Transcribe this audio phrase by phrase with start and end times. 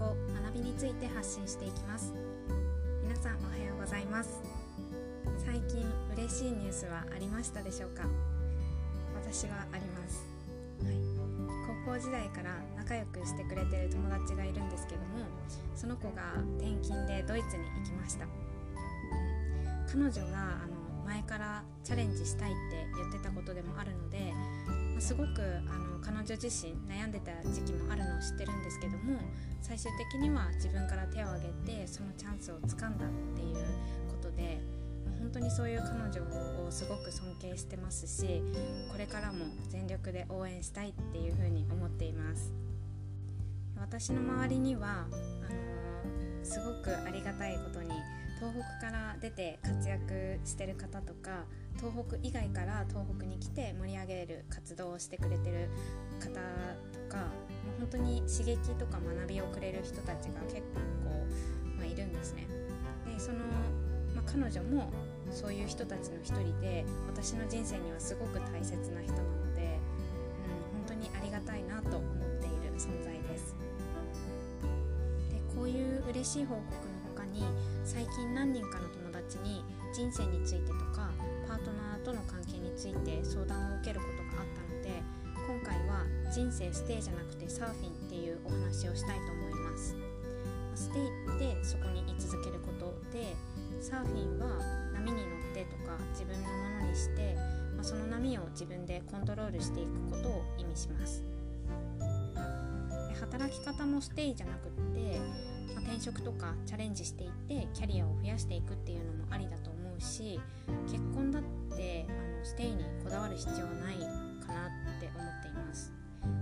[0.00, 0.16] 語
[0.48, 2.14] 学びについて発信していきます。
[3.02, 4.40] 皆さんおはようございます。
[5.44, 5.84] 最近
[6.16, 8.04] 嬉しいニュースはありましたでしょうか？
[9.14, 10.24] 私はあります、
[10.82, 10.96] はい、
[11.84, 15.06] 高校時代から仲良くしてくれてる友達がいるんですけども
[15.76, 18.24] その子が転勤でドイツに行きました、
[19.92, 24.32] 彼女があの前からチャレンジしたいって言ってたことでもあるので、
[24.66, 29.18] ますごくあの彼女自身悩んでた時期もあるのを知ってるんですけども
[29.62, 33.56] 最終的には自分から手を挙げてそのチャンスをつかんだっていう
[34.08, 34.60] ことで
[35.18, 38.42] 本当にそういう彼女をすごく尊敬してますし
[38.90, 42.52] これからも全力で応援したいっていうふうに思っています。
[43.76, 47.90] 私の周りにはあのすごくありがたいことに
[48.40, 51.44] 東北から出て活躍してる方とか
[51.76, 55.68] 東北以外から東北に来て盛り上げる活動をしてくれてる
[56.18, 57.26] 方とか
[57.78, 60.80] 本当に刺激とか学びをくれる人たちが結構、
[61.76, 62.46] まあ、いるんですね。
[63.04, 63.40] でその、
[64.16, 64.90] まあ、彼女も
[65.30, 69.78] そういう人たちの一人で私の人生にはすごく大切な人なので、
[70.72, 73.54] うん、本当にありがたいなと思っている存在です。
[75.30, 76.89] でこういう嬉しい報告
[77.30, 77.44] に
[77.84, 79.64] 最近何人かの友達に
[79.94, 81.10] 人生についてとか
[81.48, 85.02] パートナーとの関係について相談を受けることがあったので
[85.34, 89.96] 今回は人生ステイじゃなくてサーフィンっていうお話をしたいと思います。
[90.74, 93.34] ステイってそこに居続けることで
[93.80, 94.60] サーフィンは
[94.94, 97.34] 波に乗ってとか自分のものにして、
[97.74, 101.22] まあ、その波を自分でコントロールしていくことを意味します。
[103.20, 105.20] 働き方もステイじゃなくって
[105.74, 110.40] ま、転職とかチャレンジしていってキャリアを増やしていくっていうのもありだと思うし
[110.86, 111.42] 結婚だっ
[111.76, 113.96] てあのステイにこだわる必要はない
[114.46, 115.92] かなって思っています。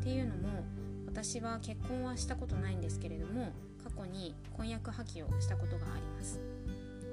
[0.00, 0.64] っていうのも
[1.06, 6.40] 私は結婚はしたことないんですけれども過去に婚約破棄をしたことがあります。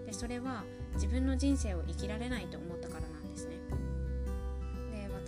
[0.06, 0.64] でそれは
[0.94, 3.56] 自分の人生を生きられないと思ったからなんですね。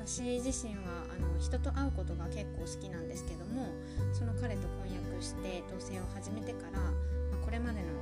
[0.09, 3.69] 私自身はあの人と会うことが結構好きなんですけども
[4.11, 7.93] その彼と婚約して同棲を始めてから、まあ、これまでの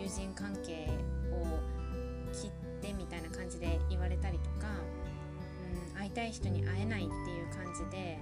[0.00, 0.88] 友人関係
[1.28, 1.60] を
[2.32, 2.50] 切っ
[2.80, 4.72] てみたいな感じで言われたりとか、
[5.92, 8.18] うん、会いたい人に会えないっていう感じで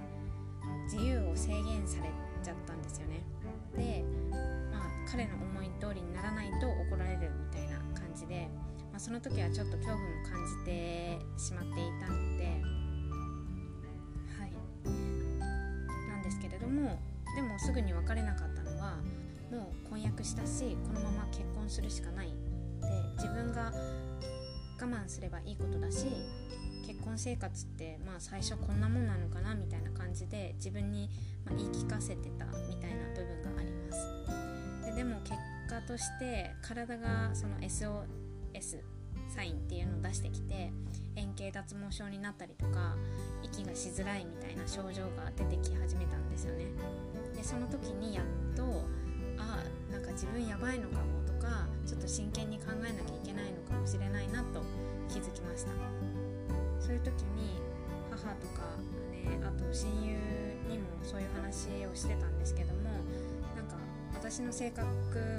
[0.91, 2.11] 自由を制限され
[2.43, 3.23] ちゃったんですよね。
[3.77, 4.03] で、
[4.69, 8.49] まあ、彼の思い通りにならないと怒られるみたいな感じで、
[8.91, 12.82] まあ、その時はちょっと恐怖も感じてしまっていたので、
[17.63, 18.97] すぐに別れなかったのは
[19.49, 22.33] もう婚約したしこのまま結婚するしかないで
[23.15, 23.71] 自分が
[24.81, 26.07] 我慢すればいいことだし
[26.85, 31.09] 結婚生活ってまあ最初こんなもんなのかなみたいな感じで自分に
[31.45, 34.85] ま言い聞かせてたみたいな部分があります。
[34.85, 35.35] ででも結
[35.69, 38.81] 果として体がその SOS
[39.33, 40.73] サインっていうのを出してきて
[41.43, 42.95] 円形脱毛症になったりとか
[43.43, 46.65] 息がしづらいみたいな症状が出てき始めたんですよね。
[47.35, 48.63] でその時にやっと
[49.37, 54.63] あなんか自分やばいのかもとかちょっと真剣に考えなきゃいけないのかもしれないなと
[55.09, 55.71] 気づきました。
[56.79, 57.59] そういう時に
[58.11, 58.61] 母とか
[59.11, 60.15] ねあと親友
[60.69, 62.91] にもそういう話をしてたんですけども
[63.55, 63.75] なんか
[64.13, 64.85] 私の性格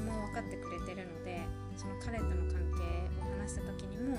[0.05, 1.41] も分かってくれてるので
[1.77, 2.81] その彼との関係
[3.21, 4.19] を話した時にも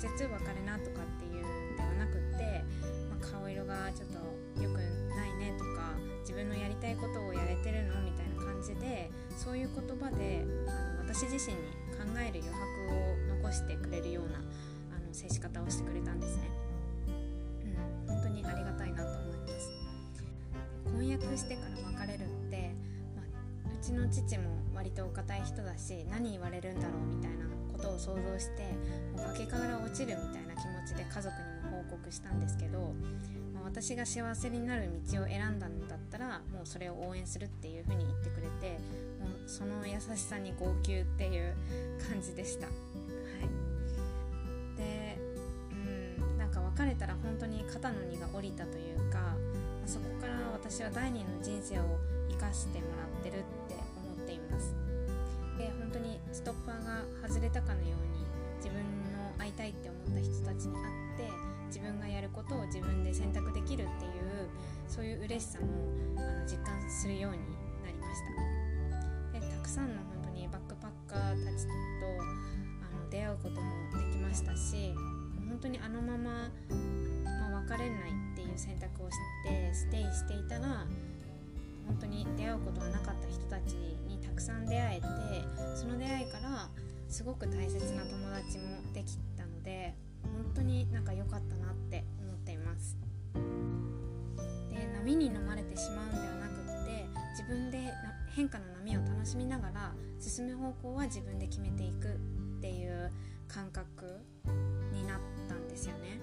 [0.00, 0.32] 接別れ
[0.64, 2.64] なとかっていうんではなくって、
[3.10, 4.78] まあ、顔色がちょっと良く
[5.12, 11.60] ないねとか自分のやりたいことをやれてるのみたいな感じでそういう言葉であの私自身に
[11.92, 14.38] 考える余白を残してくれるような
[14.96, 16.50] あの接し方をしてくれたんですね。
[18.08, 19.70] うん、本当にありがたいなと思います。
[20.84, 22.70] 婚約してから別れるって、
[23.14, 23.22] ま
[23.70, 27.29] あ、うちの父も割とお堅い人だし何言われるんだろうみたいな
[27.80, 28.62] ことを想像して
[29.16, 31.34] もう崖から落ちるみたいな気持ちで家族
[31.64, 32.92] にも報告したんですけど、
[33.54, 38.78] まあ、私が幸せになる道を選んだんだったらもうそれを応援するっていう風に言ってくれて
[39.18, 41.54] もうその優しさに号泣っていう
[42.08, 42.66] 感じでした。
[42.66, 42.76] はい、
[44.76, 45.18] で
[45.72, 49.34] うんなんか別れたら本当に肩の荷が下りたというか、
[49.86, 51.98] そこから私は第二の人生を
[52.28, 53.59] 生かしてもらってるって
[56.40, 56.84] ストッパー
[57.20, 58.24] が外れたかのように
[58.56, 58.80] 自分
[59.12, 61.28] の会いたいって思った人たちに会って
[61.68, 64.48] 自分がやることを自分で選択できるっていう
[64.88, 65.66] そういう嬉しさも
[66.16, 67.38] あの実感するように
[67.84, 68.20] なりまし
[69.34, 69.38] た。
[69.38, 71.72] でたくさんの本当にバックパッカーたちと
[72.88, 74.94] あの出会うこともできましたし
[75.46, 76.48] 本当にあのまま、
[77.22, 80.86] まあ、別れないっていう選択をしてステイしていたら
[81.86, 83.39] 本当に出会うことがなかった人
[87.10, 92.96] すごく大切な友達もできたので本当になんか良かったなって思っています。
[94.70, 97.92] で波に飲まれてしまうんではなくって自分で
[98.28, 103.10] 変化の波を楽しみながら進む方向は自分で決めていくっていう
[103.48, 104.20] 感覚
[104.92, 106.20] になったんですよね。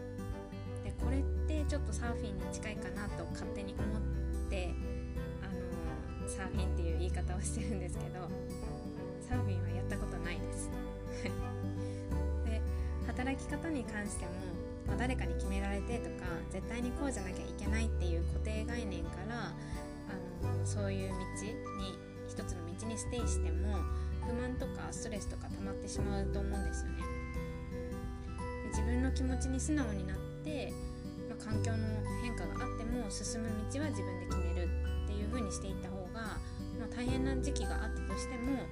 [0.86, 4.74] でこれってちょっとサーフィンに近いかなと勝手に思って
[5.44, 8.30] あのサーフィンっていう言い方をしてるんですけど
[9.28, 10.70] サーフィンはやったことないです。
[12.46, 12.62] で
[13.06, 14.32] 働き方に関しても、
[14.88, 21.98] まあ、誰かに決められてとか絶対にこうじゃなきゃいけないっていう固定概念からあのそういう道に
[22.28, 23.78] 一つの道にステイしても
[24.26, 27.04] 不満とかストレスとか溜まってしまうと思うんですよね。
[28.64, 30.72] で自分の気持ちに素直になって、
[31.30, 31.78] ま、環境の
[32.22, 34.70] 変化があっても進む道は自分で決める
[35.04, 36.38] っていう風にしていった方が、
[36.80, 38.64] まあ、大変な時期があったとしても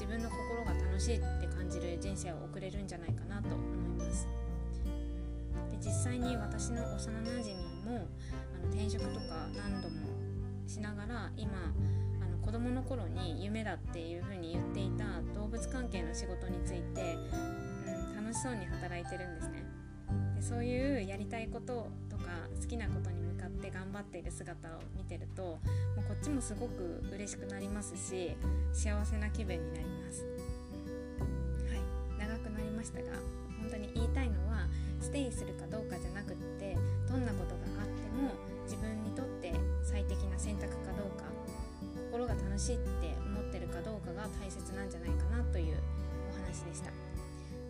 [0.00, 3.62] 自分の心が楽しいって感じる人生を送れるんじゃないかなと思
[4.00, 4.26] います。
[5.70, 8.08] で実際に私の幼なじみも
[8.54, 9.96] あの転職とか何度も
[10.66, 11.52] しながら今
[12.22, 17.18] あの子供の頃に夢だっていう風に言っていた動物関係の仕事について、
[17.84, 19.66] うん、楽しそうに働いてるんですね。
[20.34, 23.19] でそういうやりたいこととか好きなことに
[23.72, 25.58] 頑張っている姿を見てるとも
[25.98, 28.36] うこっちもすごく嬉しくなりますし
[28.72, 32.28] 幸せな気分になります、はい。
[32.28, 33.12] 長くなりましたが
[33.60, 34.66] 本当に言いたいのは
[35.00, 36.76] ステイするかどうかじゃなくって
[37.08, 38.32] どんなことがあっても
[38.64, 39.52] 自分にとって
[39.82, 41.24] 最適な選択かどうか
[42.10, 45.78] 心が楽しいって思ってるかどうかが大切なんじゃないかなという
[46.30, 46.90] お話でした。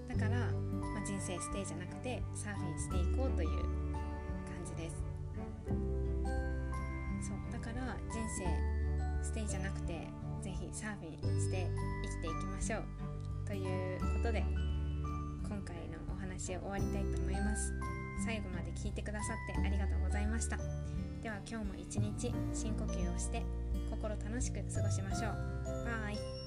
[0.08, 3.48] だから、まあ、人生ステイじゃなくてサーフィンしていこうという
[9.50, 10.06] じゃなくて
[10.40, 11.66] 是非サーフィンして
[12.04, 12.84] 生きていきましょう
[13.46, 14.44] ということで
[15.42, 17.72] 今回のお話を終わりたいと思います。
[18.24, 20.56] 最後まで聞いてくださってありがとうございました。
[21.22, 23.42] では今日も一日深呼吸をして
[23.90, 25.84] 心楽しく過ごしましょう。
[26.04, 26.39] バイ。